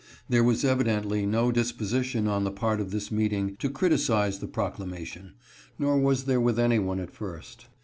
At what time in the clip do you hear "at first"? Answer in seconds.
6.99-7.67